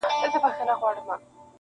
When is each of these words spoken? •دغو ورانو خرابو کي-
•دغو 0.03 0.39
ورانو 0.45 0.73
خرابو 0.81 1.13
کي- 1.21 1.25